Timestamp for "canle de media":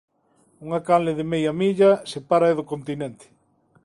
0.87-1.51